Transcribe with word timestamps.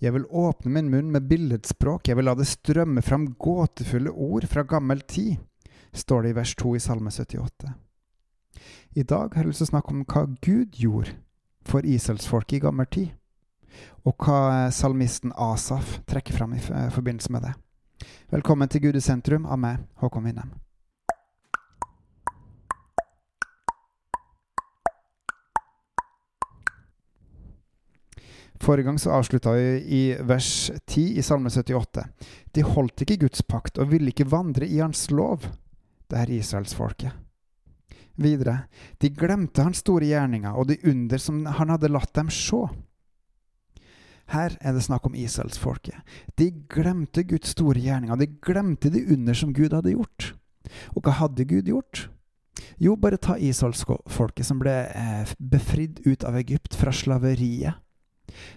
Jeg 0.00 0.14
vil 0.14 0.24
åpne 0.32 0.70
min 0.72 0.88
munn 0.88 1.10
med 1.12 1.26
billedspråk, 1.28 2.08
jeg 2.08 2.16
vil 2.16 2.24
la 2.24 2.32
det 2.38 2.48
strømme 2.48 3.02
fram 3.04 3.26
gåtefulle 3.36 4.08
ord 4.10 4.46
fra 4.48 4.64
gammel 4.64 5.02
tid, 5.04 5.36
står 5.92 6.22
det 6.22 6.30
i 6.30 6.36
vers 6.38 6.54
2 6.56 6.72
i 6.78 6.80
Salme 6.80 7.12
78. 7.12 7.74
I 8.96 9.04
dag 9.04 9.34
har 9.34 9.44
jeg 9.44 9.50
lyst 9.50 9.60
til 9.60 9.68
å 9.68 9.72
snakke 9.74 9.92
om 9.92 10.06
hva 10.08 10.22
Gud 10.40 10.80
gjorde 10.80 11.12
for 11.68 11.84
Israelsfolket 11.84 12.56
i 12.56 12.62
gammel 12.64 12.88
tid, 12.88 13.12
og 14.08 14.16
hva 14.24 14.70
salmisten 14.72 15.36
Asaf 15.36 15.98
trekker 16.08 16.38
fram 16.38 16.56
i 16.56 16.64
forbindelse 16.64 17.36
med 17.36 17.44
det. 17.44 17.52
Velkommen 18.32 18.72
til 18.72 18.88
Gud 18.88 18.96
i 18.96 19.04
sentrum 19.04 19.44
av 19.44 19.60
meg, 19.60 19.84
Håkon 20.00 20.24
Winnem. 20.24 20.56
Forrige 28.60 28.90
gang 28.90 28.98
så 29.00 29.14
avslutta 29.16 29.54
vi 29.56 29.68
i 29.80 30.02
vers 30.20 30.70
10 30.86 31.16
i 31.18 31.22
Salme 31.24 31.50
78. 31.50 32.04
De 32.52 32.64
holdt 32.66 33.06
ikke 33.06 33.22
Guds 33.24 33.42
pakt 33.42 33.80
og 33.80 33.88
ville 33.94 34.12
ikke 34.12 34.28
vandre 34.28 34.68
i 34.68 34.82
Hans 34.82 35.06
lov, 35.10 35.46
det 36.10 36.18
er 36.20 36.32
israelsfolket. 36.36 37.16
Videre, 38.20 38.66
de 39.00 39.08
glemte 39.16 39.64
hans 39.64 39.80
store 39.80 40.10
gjerninger 40.10 40.52
og 40.52 40.66
de 40.68 40.76
under 40.90 41.22
som 41.22 41.38
han 41.46 41.72
hadde 41.72 41.88
latt 41.88 42.12
dem 42.18 42.28
se. 42.34 42.58
Her 44.30 44.54
er 44.60 44.76
det 44.76 44.84
snakk 44.84 45.08
om 45.08 45.16
israelsfolket. 45.16 45.96
De 46.38 46.50
glemte 46.70 47.24
Guds 47.24 47.54
store 47.56 47.80
gjerninger, 47.80 48.18
de 48.20 48.28
glemte 48.44 48.92
de 48.92 49.06
under 49.14 49.34
som 49.34 49.54
Gud 49.56 49.72
hadde 49.72 49.94
gjort. 49.94 50.34
Og 50.94 51.02
hva 51.06 51.16
hadde 51.22 51.48
Gud 51.48 51.70
gjort? 51.70 52.08
Jo, 52.78 52.94
bare 53.00 53.16
ta 53.16 53.38
israelsfolket 53.40 54.46
som 54.46 54.60
ble 54.60 54.74
eh, 54.92 55.32
befridd 55.38 56.02
ut 56.04 56.26
av 56.28 56.36
Egypt 56.38 56.76
fra 56.76 56.92
slaveriet. 56.92 57.80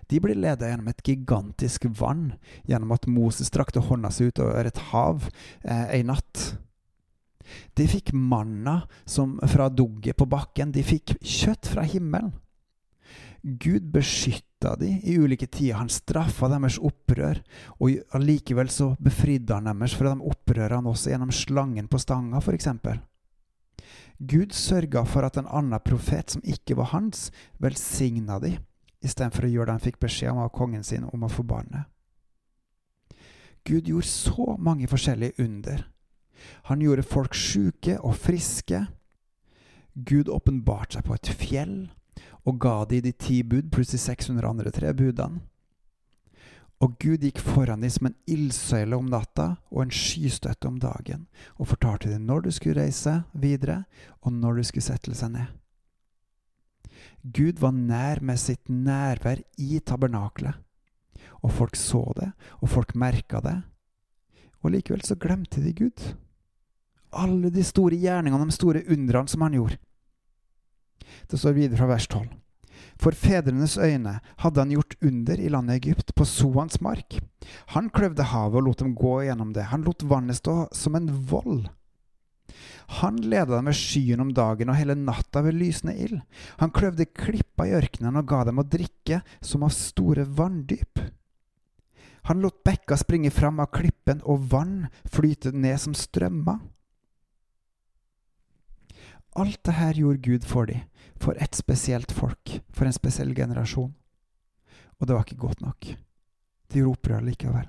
De 0.10 0.20
ble 0.24 0.36
ledet 0.38 0.70
gjennom 0.70 0.92
et 0.92 1.04
gigantisk 1.06 1.88
vann, 2.00 2.34
gjennom 2.70 2.94
at 2.96 3.08
Moses 3.12 3.52
strakte 3.52 3.84
hånda 3.84 4.12
si 4.14 4.30
ut 4.30 4.44
over 4.44 4.70
et 4.70 4.84
hav 4.92 5.30
eh, 5.64 6.00
ei 6.00 6.04
natt. 6.08 6.54
De 7.78 7.88
fikk 7.90 8.14
manna 8.14 8.84
som 9.06 9.36
fra 9.50 9.70
dugget 9.70 10.18
på 10.18 10.28
bakken, 10.30 10.72
de 10.72 10.84
fikk 10.86 11.18
kjøtt 11.20 11.70
fra 11.74 11.86
himmelen. 11.88 12.34
Gud 13.44 13.90
beskytta 13.92 14.78
de 14.80 14.94
i 15.04 15.18
ulike 15.20 15.50
tider, 15.52 15.76
han 15.76 15.90
straffa 15.92 16.48
deres 16.48 16.78
opprør, 16.80 17.42
og 17.84 17.98
allikevel 18.16 18.70
så 18.72 18.94
befridde 19.04 19.58
han 19.58 19.68
deres 19.68 19.98
fra 20.00 20.14
de 20.14 20.30
opprørene 20.32 20.88
også 20.94 21.12
gjennom 21.12 21.34
slangen 21.36 21.90
på 21.92 22.00
stanga, 22.00 22.40
f.eks. 22.40 22.70
Gud 24.24 24.56
sørga 24.56 25.04
for 25.10 25.28
at 25.28 25.42
en 25.42 25.50
annen 25.52 25.84
profet 25.84 26.32
som 26.32 26.46
ikke 26.48 26.78
var 26.80 26.94
hans, 26.94 27.28
velsigna 27.60 28.40
de 28.40 28.56
istedenfor 29.04 29.48
å 29.48 29.52
gjøre 29.52 29.70
det 29.70 29.78
han 29.78 29.84
fikk 29.84 30.00
beskjed 30.04 30.34
om 30.34 30.44
av 30.46 30.54
kongen 30.56 30.84
sin 30.84 31.08
om 31.10 31.26
å 31.26 31.32
få 31.32 31.46
barnet. 31.48 31.90
Gud 33.64 33.88
gjorde 33.88 34.08
så 34.08 34.56
mange 34.60 34.88
forskjellige 34.92 35.44
under. 35.44 35.86
Han 36.68 36.82
gjorde 36.84 37.06
folk 37.08 37.36
sjuke 37.36 37.96
og 38.04 38.18
friske. 38.20 38.86
Gud 39.94 40.32
åpenbarte 40.32 40.98
seg 40.98 41.08
på 41.08 41.16
et 41.16 41.32
fjell 41.32 41.78
og 42.44 42.60
ga 42.60 42.84
de 42.86 43.00
de 43.02 43.12
ti 43.16 43.42
bud 43.44 43.72
pluss 43.72 43.94
de 43.94 44.00
600 44.02 44.50
andre 44.50 44.72
tre 44.72 44.92
budene. 44.94 45.40
Og 46.84 46.98
Gud 47.00 47.24
gikk 47.24 47.40
foran 47.40 47.80
dem 47.80 47.92
som 47.94 48.10
en 48.10 48.16
ildsøyle 48.28 48.98
om 48.98 49.08
natta 49.08 49.54
og 49.72 49.86
en 49.86 49.94
skystøtte 49.94 50.68
om 50.68 50.82
dagen, 50.84 51.28
og 51.56 51.70
fortalte 51.72 52.10
dem 52.12 52.26
når 52.28 52.44
du 52.44 52.52
skulle 52.52 52.82
reise 52.82 53.22
videre, 53.32 53.86
og 54.22 54.34
når 54.34 54.60
du 54.60 54.64
skulle 54.68 54.90
sette 54.90 55.16
seg 55.16 55.32
ned. 55.38 55.63
Gud 57.24 57.60
var 57.60 57.74
nær 57.76 58.22
med 58.22 58.40
sitt 58.40 58.70
nærvær 58.70 59.42
i 59.58 59.80
tabernaklet. 59.80 60.60
Og 61.44 61.52
folk 61.52 61.76
så 61.76 62.04
det, 62.18 62.30
og 62.62 62.70
folk 62.72 62.94
merka 62.96 63.42
det. 63.44 63.58
Og 64.64 64.72
likevel 64.72 65.04
så 65.04 65.18
glemte 65.20 65.64
de 65.64 65.74
Gud. 65.76 66.06
Alle 67.14 67.52
de 67.54 67.64
store 67.64 68.00
gjerningene, 68.00 68.48
de 68.48 68.56
store 68.56 68.86
undrene 68.92 69.30
som 69.30 69.44
han 69.46 69.58
gjorde. 69.58 69.80
Det 71.30 71.40
står 71.40 71.58
videre 71.58 71.80
fra 71.82 71.92
vers 71.92 72.08
12. 72.08 72.32
For 73.00 73.16
fedrenes 73.16 73.76
øyne 73.78 74.20
hadde 74.42 74.62
han 74.62 74.72
gjort 74.74 74.96
under 75.04 75.40
i 75.40 75.50
landet 75.52 75.82
Egypt, 75.82 76.14
på 76.16 76.26
Soans 76.26 76.82
mark. 76.82 77.20
Han 77.76 77.90
kløvde 77.90 78.30
havet 78.32 78.62
og 78.62 78.68
lot 78.68 78.84
dem 78.84 78.96
gå 78.96 79.22
gjennom 79.28 79.54
det. 79.54 79.70
Han 79.72 79.84
lot 79.84 80.04
vannet 80.08 80.40
stå 80.40 80.68
som 80.76 80.96
en 80.96 81.10
vold. 81.30 81.68
Han 83.00 83.18
ledet 83.22 83.52
dem 83.54 83.70
ved 83.70 83.78
skyen 83.78 84.22
om 84.24 84.34
dagen 84.36 84.72
og 84.72 84.78
hele 84.78 84.96
natta 85.00 85.44
ved 85.46 85.56
lysende 85.58 85.96
ild. 85.98 86.20
Han 86.60 86.74
kløvde 86.76 87.10
klippa 87.10 87.68
i 87.68 87.76
ørkenen 87.78 88.20
og 88.20 88.28
ga 88.30 88.44
dem 88.50 88.62
å 88.62 88.68
drikke 88.68 89.22
som 89.42 89.66
av 89.66 89.74
store 89.76 90.26
vanndyp. 90.28 91.02
Han 92.30 92.40
lot 92.44 92.62
bekka 92.64 92.96
springe 93.00 93.32
fram 93.36 93.60
av 93.60 93.72
klippen 93.76 94.22
og 94.24 94.46
vann 94.54 94.88
flyte 95.12 95.52
ned 95.52 95.82
som 95.84 95.96
strømmer. 95.98 96.62
Alt 99.36 99.64
det 99.66 99.76
her 99.80 99.98
gjorde 99.98 100.22
Gud 100.24 100.46
for 100.46 100.70
dem, 100.70 100.86
for 101.20 101.36
et 101.42 101.58
spesielt 101.58 102.12
folk, 102.14 102.60
for 102.72 102.86
en 102.86 102.96
spesiell 102.96 103.34
generasjon. 103.36 103.92
Og 105.00 105.08
det 105.08 105.16
var 105.16 105.26
ikke 105.26 105.42
godt 105.42 105.64
nok. 105.64 105.88
De 106.70 106.80
gjorde 106.80 107.00
opprør 107.00 107.26
likevel. 107.26 107.66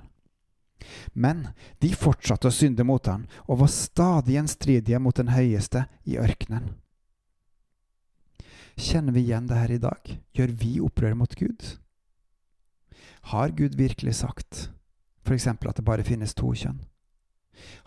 Men 1.13 1.47
de 1.81 1.91
fortsatte 1.95 2.49
å 2.49 2.53
synde 2.53 2.85
mot 2.87 3.05
han 3.09 3.27
og 3.45 3.61
var 3.63 3.71
stadig 3.71 4.35
gjenstridige 4.35 4.99
mot 5.01 5.15
den 5.17 5.31
høyeste 5.33 5.85
i 6.05 6.19
ørkenen. 6.21 6.73
Kjenner 8.75 9.15
vi 9.15 9.23
igjen 9.23 9.47
det 9.47 9.59
her 9.61 9.71
i 9.71 9.81
dag? 9.81 10.15
Gjør 10.35 10.51
vi 10.59 10.71
opprør 10.83 11.15
mot 11.15 11.35
Gud? 11.39 11.63
Har 13.31 13.55
Gud 13.55 13.77
virkelig 13.79 14.17
sagt 14.19 14.69
f.eks. 15.25 15.47
at 15.47 15.77
det 15.79 15.85
bare 15.85 16.05
finnes 16.05 16.35
to 16.37 16.51
kjønn? 16.53 16.83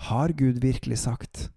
Har 0.09 0.33
Gud 0.33 0.59
virkelig 0.65 0.99
sagt 1.05 1.51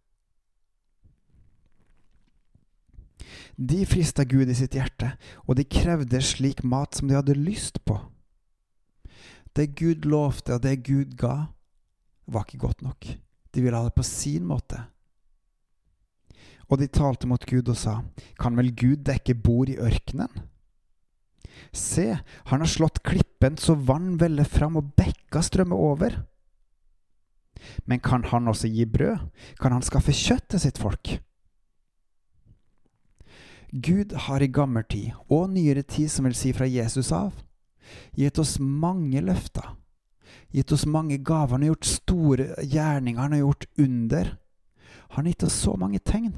De 3.56 3.86
frista 3.86 4.24
Gud 4.26 4.50
i 4.50 4.58
sitt 4.58 4.76
hjerte, 4.76 5.14
og 5.46 5.56
de 5.60 5.66
krevde 5.68 6.22
slik 6.26 6.64
mat 6.66 6.98
som 6.98 7.08
de 7.08 7.18
hadde 7.18 7.38
lyst 7.38 7.78
på. 7.86 8.00
Det 9.56 9.74
Gud 9.76 10.08
lovte, 10.08 10.56
og 10.56 10.64
det 10.64 10.84
Gud 10.88 11.18
ga, 11.20 11.52
var 12.32 12.48
ikke 12.48 12.64
godt 12.68 12.82
nok. 12.86 13.08
De 13.52 13.62
ville 13.62 13.76
ha 13.76 13.84
det 13.88 13.98
på 13.98 14.06
sin 14.08 14.46
måte. 14.48 14.80
Og 16.72 16.80
de 16.80 16.88
talte 16.88 17.28
mot 17.28 17.44
Gud 17.46 17.68
og 17.68 17.76
sa, 17.76 18.00
Kan 18.40 18.56
vel 18.56 18.72
Gud 18.72 19.04
dekke 19.08 19.36
bord 19.36 19.70
i 19.70 19.76
ørkenen? 19.76 20.32
Se, 21.76 22.08
han 22.48 22.64
har 22.64 22.70
slått 22.70 23.02
klippen 23.04 23.58
så 23.60 23.76
vann 23.76 24.16
veller 24.20 24.48
fram 24.48 24.80
og 24.80 24.94
bekka 24.98 25.44
strømmer 25.44 25.76
over. 25.92 26.16
Men 27.86 28.00
kan 28.00 28.24
han 28.32 28.48
også 28.48 28.72
gi 28.72 28.88
brød? 28.90 29.28
Kan 29.60 29.76
han 29.76 29.86
skaffe 29.86 30.16
kjøtt 30.16 30.48
til 30.52 30.64
sitt 30.64 30.80
folk? 30.82 31.20
Gud 33.72 34.16
har 34.28 34.44
i 34.44 34.52
gammel 34.52 34.84
tid, 34.84 35.12
og 35.32 35.52
nyere 35.54 35.84
tid 35.88 36.10
som 36.12 36.26
vil 36.28 36.36
si 36.36 36.52
fra 36.52 36.68
Jesus 36.68 37.12
av, 37.16 37.32
gitt 38.18 38.40
oss 38.40 38.58
mange 38.60 39.22
løfter, 39.22 39.76
gitt 40.52 40.72
oss 40.72 40.86
mange 40.86 41.18
gaver. 41.18 41.56
Han 41.58 41.66
har 41.66 41.74
gjort 41.74 41.90
store 41.90 42.48
gjerninger, 42.64 43.22
han 43.22 43.36
har 43.36 43.44
gjort 43.44 43.66
under. 43.78 44.38
Han 45.16 45.26
har 45.26 45.32
gitt 45.34 45.44
oss 45.44 45.60
så 45.64 45.76
mange 45.80 46.00
tegn. 46.00 46.34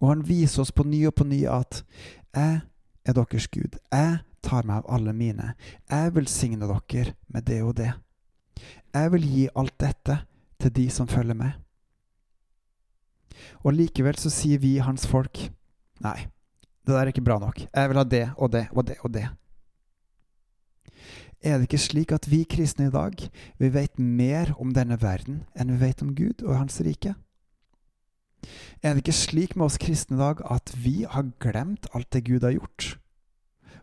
Og 0.00 0.08
han 0.08 0.24
viser 0.26 0.62
oss 0.62 0.72
på 0.74 0.84
ny 0.84 1.06
og 1.08 1.14
på 1.16 1.26
ny 1.28 1.44
at 1.48 1.82
jeg 2.36 2.60
er 3.06 3.14
deres 3.16 3.46
Gud. 3.48 3.78
Jeg 3.92 4.18
tar 4.44 4.66
meg 4.66 4.82
av 4.82 4.90
alle 4.98 5.14
mine. 5.16 5.54
Jeg 5.90 6.14
velsigner 6.14 6.68
dere 6.70 7.14
med 7.32 7.46
det 7.48 7.62
og 7.64 7.76
det. 7.78 7.92
Jeg 8.94 9.12
vil 9.12 9.24
gi 9.28 9.46
alt 9.54 9.76
dette 9.80 10.18
til 10.60 10.72
de 10.72 10.86
som 10.90 11.08
følger 11.08 11.36
med. 11.36 11.52
Og 13.64 13.74
likevel 13.76 14.16
så 14.18 14.30
sier 14.32 14.60
vi, 14.62 14.78
hans 14.80 15.06
folk, 15.08 15.38
nei, 16.04 16.18
det 16.86 16.94
der 16.94 17.02
er 17.02 17.12
ikke 17.12 17.24
bra 17.24 17.38
nok. 17.42 17.66
Jeg 17.66 17.90
vil 17.90 18.00
ha 18.00 18.04
det 18.06 18.26
og 18.36 18.52
det 18.52 18.66
og 18.72 18.86
det 18.88 18.96
og 19.02 19.12
det. 19.12 19.26
Er 21.44 21.58
det 21.58 21.68
ikke 21.68 21.82
slik 21.82 22.12
at 22.12 22.26
vi 22.30 22.44
kristne 22.48 22.88
i 22.88 22.94
dag 22.94 23.28
vi 23.60 23.68
vet 23.74 23.98
mer 23.98 24.54
om 24.58 24.72
denne 24.74 24.98
verden 25.02 25.44
enn 25.54 25.74
vi 25.74 25.80
vet 25.84 26.02
om 26.02 26.14
Gud 26.16 26.42
og 26.42 26.56
Hans 26.56 26.80
rike? 26.80 27.14
Er 28.82 28.94
det 28.94 29.04
ikke 29.04 29.16
slik 29.16 29.56
med 29.56 29.66
oss 29.68 29.80
kristne 29.80 30.16
i 30.16 30.22
dag 30.22 30.42
at 30.50 30.72
vi 30.78 31.04
har 31.08 31.32
glemt 31.42 31.88
alt 31.94 32.12
det 32.12 32.24
Gud 32.28 32.46
har 32.46 32.56
gjort? 32.56 32.96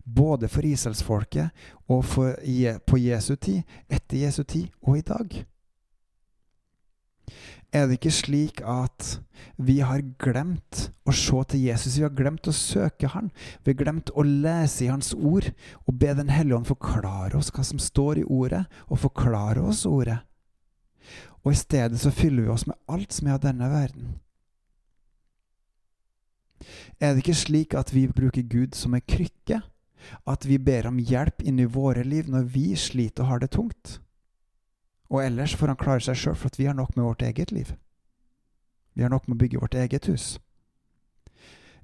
Både 0.03 0.49
for 0.51 0.65
Israelsfolket 0.67 1.49
og 1.87 2.03
for, 2.05 2.35
på 2.87 2.99
Jesu 2.99 3.35
tid, 3.35 3.63
etter 3.87 4.25
Jesu 4.25 4.43
tid 4.43 4.67
og 4.81 4.97
i 4.97 5.05
dag? 5.07 5.45
Er 7.73 7.87
det 7.89 7.97
ikke 7.97 8.13
slik 8.13 8.59
at 8.69 9.15
vi 9.57 9.79
har 9.81 10.03
glemt 10.21 10.91
å 11.09 11.13
se 11.17 11.39
til 11.49 11.63
Jesus? 11.65 11.97
Vi 11.97 12.05
har 12.05 12.13
glemt 12.13 12.47
å 12.47 12.53
søke 12.53 13.09
Han. 13.15 13.31
Vi 13.63 13.73
har 13.73 13.79
glemt 13.79 14.11
å 14.13 14.25
lese 14.27 14.85
i 14.85 14.91
Hans 14.91 15.13
ord 15.17 15.49
og 15.87 15.97
be 15.97 16.13
Den 16.13 16.29
hellige 16.29 16.59
ånd 16.59 16.69
forklare 16.69 17.39
oss 17.39 17.49
hva 17.53 17.65
som 17.65 17.81
står 17.81 18.21
i 18.21 18.27
ordet, 18.29 18.67
og 18.87 19.01
forklare 19.01 19.65
oss 19.65 19.87
ordet. 19.89 20.19
Og 21.43 21.51
i 21.51 21.59
stedet 21.59 21.99
så 21.99 22.13
fyller 22.13 22.45
vi 22.45 22.53
oss 22.53 22.67
med 22.69 22.77
alt 22.87 23.11
som 23.11 23.27
er 23.27 23.39
av 23.39 23.43
denne 23.43 23.67
verden. 23.71 24.13
Er 27.01 27.11
det 27.11 27.25
ikke 27.25 27.41
slik 27.41 27.73
at 27.75 27.89
vi 27.91 28.05
bruker 28.07 28.45
Gud 28.47 28.77
som 28.77 28.93
en 28.93 29.03
krykke 29.03 29.63
at 30.29 30.45
vi 30.45 30.59
ber 30.59 30.87
om 30.87 30.99
hjelp 30.99 31.43
inni 31.43 31.65
våre 31.65 32.03
liv 32.07 32.29
når 32.31 32.47
vi 32.53 32.65
sliter 32.79 33.25
og 33.25 33.31
har 33.31 33.43
det 33.43 33.53
tungt. 33.55 33.97
Og 35.13 35.21
ellers 35.21 35.53
får 35.55 35.69
han 35.69 35.77
klare 35.77 36.01
seg 36.01 36.17
sjøl, 36.17 36.35
for 36.35 36.49
at 36.49 36.57
vi 36.57 36.65
har 36.65 36.73
nok 36.77 36.95
med 36.97 37.05
vårt 37.05 37.21
eget 37.21 37.51
liv. 37.53 37.75
Vi 38.93 39.05
har 39.05 39.13
nok 39.13 39.27
med 39.27 39.37
å 39.37 39.41
bygge 39.43 39.61
vårt 39.61 39.77
eget 39.77 40.09
hus. 40.09 40.39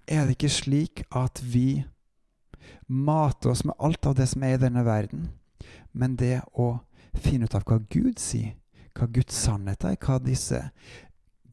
Er 0.10 0.26
det 0.26 0.38
ikke 0.38 0.50
slik 0.50 1.04
at 1.14 1.42
vi 1.46 1.84
mater 2.88 3.52
oss 3.52 3.62
med 3.66 3.78
alt 3.78 4.10
av 4.10 4.16
det 4.18 4.26
som 4.32 4.44
er 4.44 4.58
i 4.58 4.62
denne 4.62 4.82
verden, 4.86 5.30
men 5.94 6.16
det 6.18 6.42
å 6.58 6.80
finne 7.14 7.46
ut 7.46 7.56
av 7.58 7.66
hva 7.70 7.78
Gud 7.90 8.18
sier, 8.22 8.56
hva 8.98 9.06
Guds 9.14 9.38
sannhet 9.38 9.86
er, 9.86 9.98
hva 10.02 10.18
disse 10.22 10.64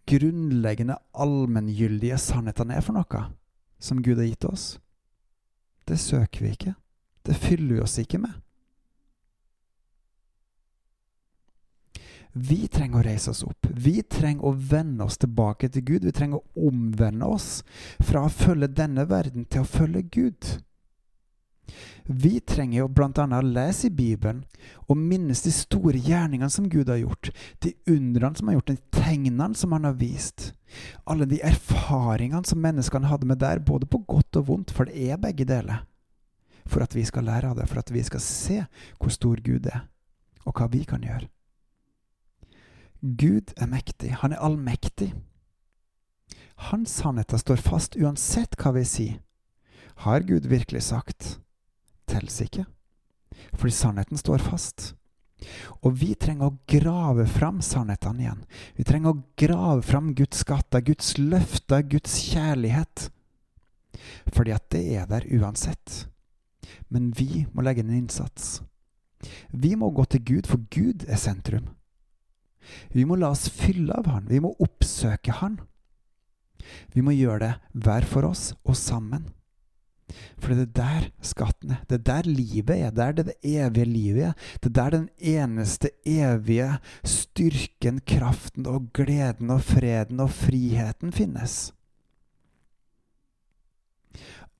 grunnleggende, 0.09 0.97
allmenngyldige 1.13 2.17
sannhetene 2.23 2.79
er 2.79 2.85
for 2.85 2.97
noe 2.97 3.23
som 3.83 4.01
Gud 4.03 4.17
har 4.23 4.29
gitt 4.31 4.49
oss, 4.49 4.67
det 5.87 6.01
søker 6.01 6.47
vi 6.47 6.55
ikke. 6.57 6.75
Det 7.27 7.37
fyller 7.37 7.77
vi 7.77 7.85
oss 7.85 7.99
ikke 8.01 8.23
med. 8.23 8.33
Vi 12.37 12.67
trenger 12.69 13.01
å 13.01 13.07
reise 13.07 13.33
oss 13.33 13.41
opp. 13.47 13.67
Vi 13.73 14.03
trenger 14.03 14.45
å 14.45 14.53
vende 14.53 15.07
oss 15.07 15.17
tilbake 15.17 15.71
til 15.73 15.85
Gud. 15.89 16.05
Vi 16.05 16.13
trenger 16.13 16.43
å 16.43 16.69
omvende 16.69 17.29
oss 17.33 17.63
fra 18.05 18.27
å 18.27 18.33
følge 18.33 18.69
denne 18.77 19.07
verden 19.09 19.47
til 19.49 19.65
å 19.65 19.69
følge 19.69 20.03
Gud. 20.13 20.51
Vi 22.07 22.35
trenger 22.45 22.83
jo 22.83 22.91
bl.a. 22.93 23.25
å 23.25 23.41
lese 23.43 23.89
i 23.89 23.95
Bibelen 23.95 24.45
og 24.87 25.01
minnes 25.01 25.41
de 25.43 25.51
store 25.51 25.99
gjerningene 25.99 26.53
som 26.53 26.69
Gud 26.71 26.93
har 26.93 27.01
gjort, 27.01 27.33
de 27.65 27.73
undrene 27.91 28.39
som 28.39 28.51
har 28.51 28.59
gjort, 28.59 28.75
de 28.75 29.01
tegnene 29.01 29.57
som 29.59 29.73
han 29.75 29.89
har 29.89 29.97
vist, 29.99 30.53
alle 31.09 31.27
de 31.27 31.41
erfaringene 31.43 32.47
som 32.47 32.63
menneskene 32.63 33.11
hadde 33.11 33.27
med 33.27 33.41
der, 33.43 33.65
både 33.65 33.89
på 33.91 34.05
godt 34.07 34.39
og 34.43 34.51
vondt, 34.53 34.75
for 34.77 34.87
det 34.87 35.09
er 35.09 35.23
begge 35.23 35.49
deler, 35.49 35.83
for 36.69 36.85
at 36.85 36.95
vi 36.95 37.03
skal 37.09 37.27
lære 37.27 37.51
av 37.51 37.59
det, 37.59 37.67
for 37.73 37.83
at 37.83 37.91
vi 37.91 38.05
skal 38.07 38.23
se 38.23 38.61
hvor 39.01 39.15
stor 39.15 39.43
Gud 39.43 39.67
er, 39.73 39.89
og 40.45 40.55
hva 40.55 40.71
vi 40.71 40.85
kan 40.87 41.03
gjøre. 41.03 41.27
Gud 43.01 43.53
er 43.57 43.69
mektig, 43.71 44.13
han 44.23 44.33
er 44.33 44.43
allmektig. 44.43 45.13
Hans 46.71 46.95
sannheter 47.03 47.39
står 47.39 47.61
fast 47.61 47.97
uansett 47.97 48.57
hva 48.61 48.73
vi 48.77 48.85
sier. 48.89 49.19
Har 50.05 50.25
Gud 50.29 50.47
virkelig 50.49 50.87
sagt? 50.89 51.39
Tels 52.09 52.41
ikke. 52.41 52.65
Fordi 53.53 53.73
sannheten 53.73 54.21
står 54.21 54.43
fast. 54.45 54.95
Og 55.85 55.93
vi 56.01 56.15
trenger 56.17 56.49
å 56.49 56.57
grave 56.69 57.27
fram 57.29 57.61
sannhetene 57.65 58.25
igjen. 58.25 58.43
Vi 58.77 58.87
trenger 58.89 59.13
å 59.13 59.23
grave 59.39 59.83
fram 59.85 60.15
Guds 60.17 60.41
skatter, 60.45 60.85
Guds 60.85 61.17
løfter, 61.21 61.85
Guds 61.85 62.17
kjærlighet. 62.31 63.09
Fordi 64.33 64.55
at 64.57 64.69
det 64.73 64.85
er 64.97 65.09
der 65.11 65.29
uansett. 65.37 66.07
Men 66.89 67.13
vi 67.17 67.45
må 67.53 67.65
legge 67.65 67.85
inn 67.85 67.93
en 67.93 68.05
innsats. 68.05 68.61
Vi 69.53 69.75
må 69.77 69.91
gå 69.91 70.05
til 70.09 70.25
Gud, 70.25 70.49
for 70.49 70.63
Gud 70.73 71.07
er 71.09 71.21
sentrum. 71.21 71.69
Vi 72.95 73.07
må 73.09 73.19
la 73.21 73.33
oss 73.35 73.49
fylle 73.53 73.95
av 73.97 74.09
Han. 74.11 74.29
Vi 74.31 74.43
må 74.43 74.55
oppsøke 74.63 75.39
Han. 75.41 75.59
Vi 76.95 77.05
må 77.05 77.15
gjøre 77.15 77.41
det 77.45 77.83
hver 77.85 78.07
for 78.09 78.29
oss 78.31 78.51
og 78.65 78.77
sammen. 78.79 79.29
For 80.39 80.55
det 80.55 80.69
er 80.69 80.75
der 80.77 81.07
skatten 81.25 81.73
er. 81.75 81.81
Det 81.89 81.99
er 81.99 82.05
der 82.07 82.29
livet 82.31 82.77
er. 82.77 82.91
Det 82.95 83.05
er 83.05 83.13
det 83.13 83.35
evige 83.43 83.89
livet 83.91 84.25
er. 84.29 84.35
Det 84.63 84.71
er 84.71 84.77
der 84.79 84.91
den 84.91 85.09
eneste 85.19 85.91
evige 86.07 86.79
styrken, 87.05 88.01
kraften 88.07 88.67
og 88.67 88.93
gleden 88.95 89.51
og 89.51 89.63
freden 89.67 90.21
og 90.21 90.31
friheten 90.31 91.13
finnes. 91.13 91.73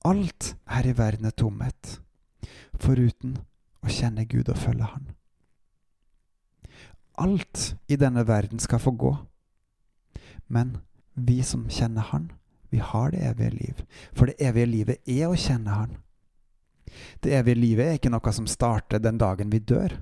Alt 0.05 0.55
her 0.69 0.87
i 0.87 0.97
verden 0.97 1.25
er 1.25 1.35
tomhet, 1.35 1.97
foruten 2.79 3.39
å 3.83 3.91
kjenne 3.91 4.27
Gud 4.29 4.51
og 4.53 4.59
følge 4.61 4.87
Han. 4.93 5.16
Alt 7.17 7.75
i 7.87 7.97
denne 7.97 8.23
verden 8.27 8.59
skal 8.61 8.79
få 8.79 8.91
gå, 8.93 9.13
men 10.47 10.77
vi 11.13 11.41
som 11.43 11.65
kjenner 11.69 12.01
Han, 12.13 12.31
vi 12.69 12.77
har 12.77 13.11
det 13.11 13.23
evige 13.25 13.49
liv. 13.49 13.85
For 14.13 14.29
det 14.29 14.37
evige 14.43 14.69
livet 14.69 15.09
er 15.09 15.25
å 15.27 15.39
kjenne 15.39 15.73
Han. 15.73 15.95
Det 17.23 17.33
evige 17.33 17.57
livet 17.57 17.87
er 17.87 17.97
ikke 17.97 18.11
noe 18.13 18.33
som 18.35 18.47
starter 18.47 19.01
den 19.01 19.17
dagen 19.17 19.49
vi 19.49 19.59
dør. 19.59 19.97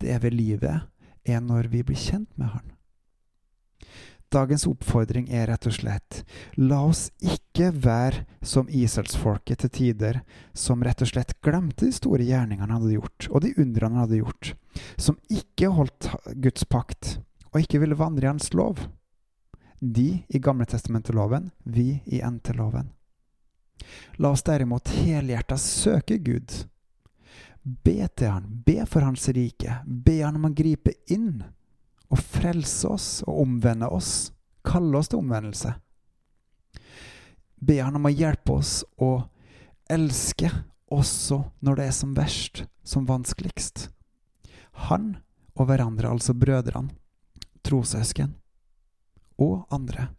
Det 0.00 0.08
evige 0.14 0.34
livet 0.34 0.88
er 1.26 1.44
når 1.44 1.68
vi 1.72 1.82
blir 1.84 2.00
kjent 2.00 2.30
med 2.38 2.54
Han. 2.54 2.75
Dagens 4.34 4.66
oppfordring 4.66 5.28
er 5.30 5.46
rett 5.46 5.68
og 5.68 5.74
slett 5.76 6.22
la 6.58 6.80
oss 6.88 7.06
ikke 7.22 7.70
være 7.70 8.24
som 8.42 8.66
Israelsfolket 8.66 9.62
til 9.62 9.72
tider, 9.76 10.20
som 10.52 10.82
rett 10.82 11.04
og 11.04 11.10
slett 11.12 11.36
glemte 11.46 11.86
de 11.86 11.94
store 11.94 12.26
gjerningene 12.26 12.66
han 12.66 12.74
hadde 12.74 12.96
gjort, 12.96 13.28
og 13.30 13.44
de 13.44 13.54
undrene 13.54 13.94
han 13.94 14.02
hadde 14.02 14.20
gjort, 14.24 14.52
som 14.98 15.18
ikke 15.30 15.70
holdt 15.76 16.10
Guds 16.42 16.66
pakt, 16.66 17.16
og 17.54 17.62
ikke 17.62 17.80
ville 17.84 17.98
vandre 17.98 18.26
i 18.26 18.32
hans 18.32 18.50
lov. 18.56 18.82
De 19.80 20.24
i 20.26 20.42
Gamletestamenteloven, 20.42 21.52
vi 21.62 22.00
i 22.06 22.22
NT-loven. 22.24 22.90
La 24.18 24.32
oss 24.34 24.42
derimot 24.42 24.90
helhjertet 25.04 25.62
søke 25.62 26.18
Gud. 26.18 26.64
Be 27.62 28.08
til 28.16 28.32
Han, 28.32 28.62
be 28.66 28.80
for 28.86 29.04
Hans 29.06 29.28
rike, 29.34 29.82
be 29.86 30.20
Han 30.22 30.38
om 30.40 30.48
å 30.48 30.54
gripe 30.56 30.96
inn 31.12 31.44
og 32.12 32.20
frelse 32.20 32.88
oss 32.88 33.08
og 33.26 33.42
omvende 33.42 33.88
oss, 33.90 34.30
kalle 34.66 34.98
oss 34.98 35.10
til 35.10 35.22
omvendelse. 35.22 35.74
Be 37.56 37.78
Han 37.80 37.96
om 37.98 38.08
å 38.08 38.12
hjelpe 38.12 38.58
oss 38.58 38.82
å 39.00 39.26
elske 39.90 40.50
også 40.92 41.40
når 41.64 41.78
det 41.78 41.86
er 41.88 41.96
som 41.96 42.14
verst, 42.16 42.64
som 42.86 43.06
vanskeligst. 43.08 43.88
Han 44.86 45.16
og 45.56 45.70
hverandre, 45.70 46.10
altså 46.10 46.34
brødrene, 46.36 46.92
trossøsken 47.64 48.34
og 49.42 49.64
andre. 49.72 50.10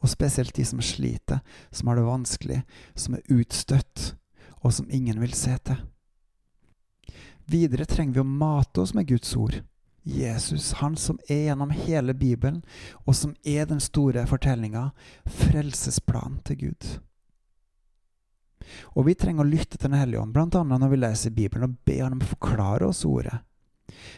Og 0.00 0.08
spesielt 0.08 0.54
de 0.56 0.64
som 0.64 0.80
sliter, 0.84 1.40
som 1.70 1.90
har 1.90 1.98
det 1.98 2.06
vanskelig, 2.06 2.60
som 2.94 3.16
er 3.16 3.34
utstøtt, 3.34 4.14
og 4.60 4.72
som 4.76 4.88
ingen 4.92 5.20
vil 5.20 5.34
se 5.36 5.56
til. 5.64 5.80
Videre 7.50 7.88
trenger 7.88 8.20
vi 8.20 8.22
å 8.22 8.28
mate 8.28 8.82
oss 8.82 8.94
med 8.94 9.08
Guds 9.08 9.32
ord. 9.36 9.58
Jesus, 10.02 10.72
han 10.80 10.96
som 10.96 11.18
er 11.28 11.46
gjennom 11.48 11.74
hele 11.74 12.14
Bibelen, 12.16 12.62
og 13.04 13.14
som 13.16 13.34
er 13.44 13.68
den 13.68 13.82
store 13.84 14.24
fortellinga, 14.30 14.90
frelsesplanen 15.26 16.40
til 16.46 16.60
Gud. 16.64 16.88
Og 18.94 19.06
vi 19.08 19.16
trenger 19.18 19.44
å 19.44 19.50
lytte 19.50 19.76
til 19.76 19.90
Den 19.90 19.98
hellige 19.98 20.22
ånd, 20.22 20.34
bl.a. 20.34 20.62
når 20.62 20.90
vi 20.92 20.98
leser 21.00 21.34
Bibelen, 21.34 21.72
og 21.72 21.78
be 21.84 22.00
han 22.00 22.14
om 22.16 22.24
å 22.24 22.32
forklare 22.36 22.90
oss 22.90 23.04
ordet 23.08 23.40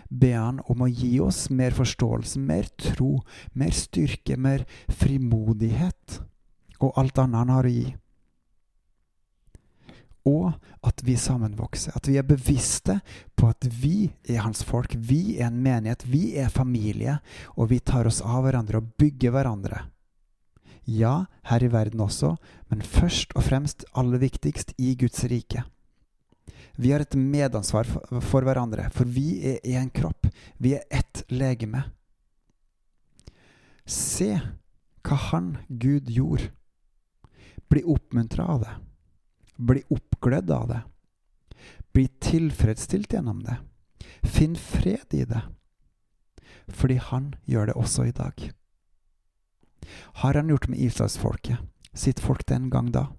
be 0.09 0.33
han 0.35 0.61
om 0.71 0.85
å 0.85 0.91
gi 0.91 1.15
oss 1.25 1.47
mer 1.51 1.75
forståelse, 1.77 2.41
mer 2.41 2.69
tro, 2.81 3.23
mer 3.59 3.73
styrke, 3.77 4.37
mer 4.37 4.67
frimodighet 4.93 6.21
og 6.83 6.99
alt 6.99 7.21
annet 7.23 7.41
han 7.41 7.55
har 7.55 7.69
å 7.69 7.73
gi. 7.73 7.87
Og 10.29 10.53
at 10.87 11.03
vi 11.03 11.17
sammenvokser, 11.19 11.97
at 11.99 12.07
vi 12.07 12.17
er 12.21 12.27
bevisste 12.27 13.01
på 13.39 13.49
at 13.51 13.67
vi 13.67 14.13
er 14.31 14.45
hans 14.45 14.63
folk, 14.67 14.95
vi 14.95 15.39
er 15.41 15.49
en 15.49 15.59
menighet, 15.65 16.05
vi 16.07 16.37
er 16.39 16.53
familie, 16.53 17.19
og 17.57 17.73
vi 17.73 17.81
tar 17.83 18.07
oss 18.07 18.21
av 18.23 18.45
hverandre 18.47 18.79
og 18.79 18.93
bygger 19.03 19.35
hverandre. 19.35 19.83
Ja, 20.87 21.27
her 21.47 21.63
i 21.63 21.71
verden 21.71 22.03
også, 22.03 22.37
men 22.71 22.83
først 22.83 23.35
og 23.39 23.47
fremst 23.47 23.85
aller 23.99 24.23
viktigst 24.23 24.75
i 24.79 24.95
Guds 24.99 25.25
rike. 25.31 25.65
Vi 26.79 26.91
har 26.91 27.03
et 27.05 27.15
medansvar 27.15 27.87
for 27.87 28.47
hverandre, 28.47 28.89
for 28.95 29.05
vi 29.05 29.43
er 29.55 29.61
én 29.79 29.91
kropp. 29.95 30.27
Vi 30.59 30.75
er 30.75 30.87
ett 30.91 31.25
legeme. 31.31 31.85
Se 33.87 34.39
hva 35.03 35.19
Han, 35.31 35.57
Gud, 35.69 36.09
gjorde. 36.11 36.51
Bli 37.69 37.83
oppmuntra 37.83 38.47
av 38.47 38.65
det. 38.65 38.73
Bli 39.63 39.85
oppglødd 39.95 40.51
av 40.51 40.69
det. 40.71 40.81
Bli 41.95 42.07
tilfredsstilt 42.25 43.15
gjennom 43.15 43.43
det. 43.47 43.61
Finn 44.23 44.57
fred 44.59 45.15
i 45.15 45.25
det. 45.29 45.43
Fordi 46.69 46.99
Han 47.11 47.35
gjør 47.45 47.71
det 47.71 47.79
også 47.79 48.07
i 48.09 48.15
dag. 48.17 48.51
Har 50.23 50.35
Han 50.35 50.49
gjort 50.49 50.69
med 50.69 50.79
Israelsfolket, 50.79 51.59
sitt 51.95 52.21
folk 52.21 52.47
den 52.47 52.71
gang 52.71 52.93
da? 52.93 53.11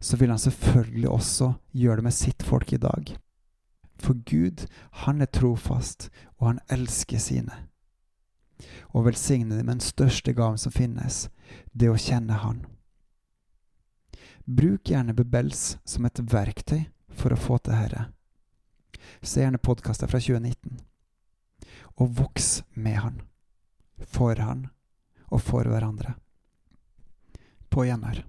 så 0.00 0.16
vil 0.16 0.28
han 0.28 0.38
selvfølgelig 0.38 1.08
også 1.08 1.52
gjøre 1.72 1.96
det 1.96 2.04
med 2.04 2.12
sitt 2.12 2.42
folk 2.42 2.72
i 2.72 2.76
dag. 2.76 3.16
For 4.00 4.14
Gud, 4.30 4.66
han 4.90 5.20
er 5.20 5.26
trofast, 5.26 6.10
og 6.38 6.46
han 6.46 6.60
elsker 6.70 7.18
sine. 7.18 7.52
Og 8.88 9.04
velsigne 9.04 9.56
dem 9.56 9.66
med 9.66 9.74
den 9.74 9.80
største 9.80 10.32
gaven 10.32 10.58
som 10.58 10.72
finnes, 10.72 11.28
det 11.72 11.90
å 11.90 11.98
kjenne 12.00 12.32
Han. 12.32 12.64
Bruk 14.50 14.88
gjerne 14.90 15.14
Bebels 15.14 15.78
som 15.84 16.08
et 16.08 16.18
verktøy 16.26 16.80
for 17.14 17.30
å 17.30 17.38
få 17.38 17.60
til 17.62 17.76
dette. 17.76 18.00
Se 19.22 19.44
gjerne 19.44 19.60
podkaster 19.62 20.10
fra 20.10 20.18
2019. 20.18 20.80
Og 22.02 22.10
voks 22.18 22.48
med 22.74 22.98
Han, 22.98 23.20
for 24.10 24.42
Han 24.42 24.64
og 25.30 25.44
for 25.46 25.70
hverandre. 25.70 26.16
På 27.70 27.86
gjenhør. 27.86 28.24